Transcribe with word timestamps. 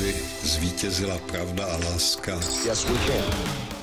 aby 0.00 0.14
zvítězila 0.42 1.18
pravda 1.18 1.64
a 1.64 1.76
láska. 1.76 2.40
Yes, 2.66 2.84
we 2.84 2.94
can. 3.06 3.24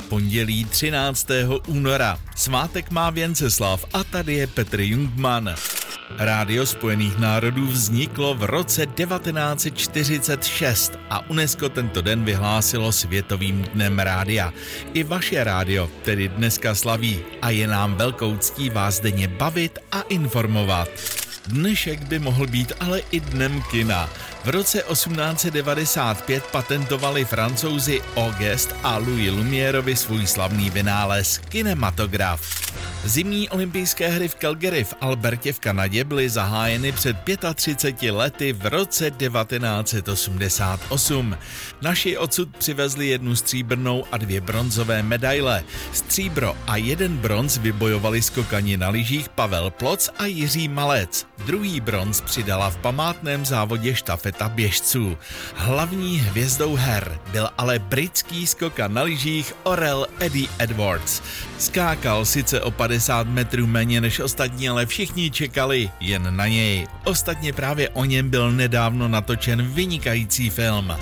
Pondělí 0.09 0.65
13. 0.65 1.27
února. 1.67 2.19
Svátek 2.35 2.91
má 2.91 3.09
Věnceslav 3.09 3.85
a 3.93 4.03
tady 4.03 4.33
je 4.33 4.47
Petr 4.47 4.81
Jungman. 4.81 5.55
Rádio 6.17 6.65
Spojených 6.65 7.17
národů 7.17 7.67
vzniklo 7.67 8.35
v 8.35 8.43
roce 8.43 8.85
1946 8.85 10.99
a 11.09 11.29
UNESCO 11.29 11.69
tento 11.69 12.01
den 12.01 12.23
vyhlásilo 12.23 12.91
Světovým 12.91 13.65
dnem 13.73 13.99
rádia. 13.99 14.53
I 14.93 15.03
vaše 15.03 15.43
rádio 15.43 15.89
tedy 16.03 16.27
dneska 16.27 16.75
slaví 16.75 17.19
a 17.41 17.49
je 17.49 17.67
nám 17.67 17.95
velkou 17.95 18.37
ctí 18.37 18.69
vás 18.69 18.99
denně 18.99 19.27
bavit 19.27 19.79
a 19.91 20.01
informovat. 20.01 20.89
Dnešek 21.47 22.03
by 22.03 22.19
mohl 22.19 22.47
být 22.47 22.73
ale 22.79 23.01
i 23.11 23.19
dnem 23.19 23.63
kina. 23.71 24.09
V 24.47 24.49
roce 24.49 24.79
1895 24.79 26.43
patentovali 26.51 27.25
francouzi 27.25 28.01
Auguste 28.15 28.75
a 28.83 28.97
Louis 28.97 29.31
Lumierovi 29.31 29.95
svůj 29.95 30.27
slavný 30.27 30.69
vynález 30.69 31.37
kinematograf. 31.37 32.67
Zimní 33.05 33.49
olympijské 33.49 34.07
hry 34.07 34.27
v 34.27 34.35
Calgary 34.35 34.83
v 34.83 34.93
Albertě 35.01 35.53
v 35.53 35.59
Kanadě 35.59 36.03
byly 36.03 36.29
zahájeny 36.29 36.91
před 36.91 37.17
35 37.55 38.11
lety 38.11 38.53
v 38.53 38.65
roce 38.65 39.11
1988. 39.11 41.37
Naši 41.81 42.17
odsud 42.17 42.57
přivezli 42.57 43.07
jednu 43.07 43.35
stříbrnou 43.35 44.03
a 44.11 44.17
dvě 44.17 44.41
bronzové 44.41 45.03
medaile. 45.03 45.63
Stříbro 45.93 46.57
a 46.67 46.77
jeden 46.77 47.17
bronz 47.17 47.57
vybojovali 47.57 48.21
skokani 48.21 48.77
na 48.77 48.89
lyžích 48.89 49.29
Pavel 49.29 49.71
Ploc 49.71 50.09
a 50.17 50.25
Jiří 50.25 50.67
Malec. 50.67 51.27
Druhý 51.45 51.79
bronz 51.79 52.21
přidala 52.21 52.69
v 52.69 52.77
památném 52.77 53.45
závodě 53.45 53.95
štafeta 54.37 54.49
běžců. 54.49 55.17
Hlavní 55.55 56.19
hvězdou 56.19 56.75
her 56.75 57.19
byl 57.31 57.49
ale 57.57 57.79
britský 57.79 58.47
skokan 58.47 58.93
na 58.93 59.01
lyžích 59.01 59.53
Orel 59.63 60.07
Eddie 60.19 60.47
Edwards. 60.59 61.21
Skákal 61.57 62.25
sice 62.25 62.61
o 62.61 62.71
50 62.71 63.27
metrů 63.27 63.67
méně 63.67 64.01
než 64.01 64.19
ostatní, 64.19 64.69
ale 64.69 64.85
všichni 64.85 65.31
čekali 65.31 65.89
jen 65.99 66.35
na 66.35 66.47
něj. 66.47 66.87
Ostatně 67.03 67.53
právě 67.53 67.89
o 67.89 68.05
něm 68.05 68.29
byl 68.29 68.51
nedávno 68.51 69.07
natočen 69.07 69.61
vynikající 69.61 70.49
film. 70.49 70.93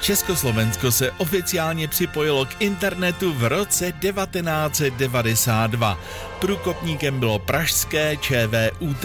Československo 0.00 0.92
se 0.92 1.10
oficiálně 1.10 1.88
připojilo 1.88 2.44
k 2.44 2.56
internetu 2.58 3.32
v 3.32 3.48
roce 3.48 3.92
1992. 3.92 5.98
Průkopníkem 6.40 7.20
bylo 7.20 7.38
pražské 7.38 8.16
ČVUT. 8.16 9.04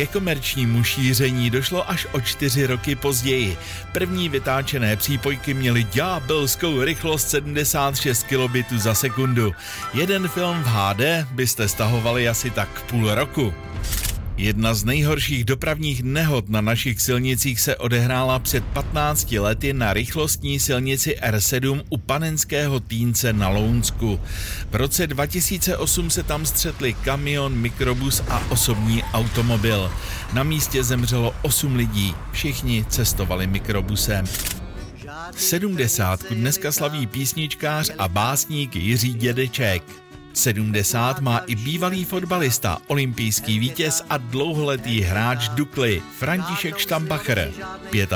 Ke 0.00 0.06
komerčnímu 0.06 0.84
šíření 0.84 1.50
došlo 1.50 1.90
až 1.90 2.06
o 2.12 2.20
čtyři 2.20 2.66
roky 2.66 2.94
později. 2.94 3.58
První 3.92 4.28
vytáčené 4.28 4.96
přípojky 4.96 5.54
měly 5.54 5.84
ďábelskou 5.84 6.84
rychlost 6.84 7.30
76 7.30 8.22
kilobitů 8.22 8.78
za 8.78 8.94
sekundu. 8.94 9.54
Jeden 9.94 10.28
film 10.28 10.62
v 10.62 10.66
HD 10.66 11.30
byste 11.30 11.68
stahovali 11.68 12.28
asi 12.28 12.50
tak 12.50 12.82
půl 12.82 13.14
roku. 13.14 13.54
Jedna 14.40 14.74
z 14.74 14.84
nejhorších 14.84 15.44
dopravních 15.44 16.02
nehod 16.02 16.48
na 16.48 16.60
našich 16.60 17.00
silnicích 17.00 17.60
se 17.60 17.76
odehrála 17.76 18.38
před 18.38 18.64
15 18.64 19.32
lety 19.32 19.72
na 19.72 19.92
rychlostní 19.92 20.60
silnici 20.60 21.16
R7 21.22 21.82
u 21.88 21.96
Panenského 21.98 22.80
Týnce 22.80 23.32
na 23.32 23.48
Lounsku. 23.48 24.20
V 24.70 24.74
roce 24.74 25.06
2008 25.06 26.10
se 26.10 26.22
tam 26.22 26.46
střetli 26.46 26.94
kamion, 26.94 27.54
mikrobus 27.54 28.22
a 28.28 28.42
osobní 28.50 29.02
automobil. 29.02 29.92
Na 30.32 30.42
místě 30.42 30.84
zemřelo 30.84 31.34
8 31.42 31.76
lidí, 31.76 32.14
všichni 32.32 32.84
cestovali 32.88 33.46
mikrobusem. 33.46 34.24
70 35.36 36.32
dneska 36.32 36.72
slaví 36.72 37.06
písničkář 37.06 37.90
a 37.98 38.08
básník 38.08 38.76
Jiří 38.76 39.14
Dědeček. 39.14 40.09
70 40.32 41.20
má 41.20 41.38
i 41.38 41.54
bývalý 41.54 42.04
fotbalista, 42.04 42.78
olympijský 42.86 43.58
vítěz 43.58 44.04
a 44.10 44.16
dlouholetý 44.16 45.00
hráč 45.00 45.48
Dukly 45.48 46.02
František 46.18 46.78
Štambacher. 46.78 47.52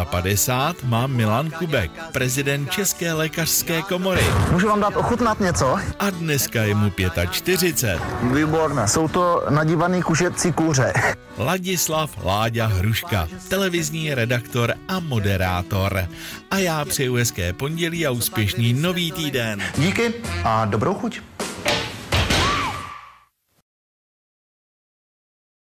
55 0.04 0.88
má 0.88 1.06
Milan 1.06 1.50
Kubek, 1.50 1.90
prezident 2.12 2.70
České 2.70 3.12
lékařské 3.12 3.82
komory. 3.82 4.24
Můžu 4.50 4.68
vám 4.68 4.80
dát 4.80 4.96
ochutnat 4.96 5.40
něco? 5.40 5.78
A 5.98 6.10
dneska 6.10 6.62
je 6.62 6.74
mu 6.74 6.92
45. 7.30 8.00
Výborné, 8.34 8.88
jsou 8.88 9.08
to 9.08 9.42
nadívaný 9.50 10.02
kušecí 10.02 10.52
kůře. 10.52 10.92
Ladislav 11.38 12.24
Láďa 12.24 12.66
Hruška, 12.66 13.28
televizní 13.48 14.14
redaktor 14.14 14.74
a 14.88 15.00
moderátor. 15.00 16.08
A 16.50 16.58
já 16.58 16.84
přeju 16.84 17.14
hezké 17.14 17.52
pondělí 17.52 18.06
a 18.06 18.10
úspěšný 18.10 18.72
nový 18.72 19.12
týden. 19.12 19.62
Díky 19.78 20.14
a 20.44 20.64
dobrou 20.64 20.94
chuť. 20.94 21.20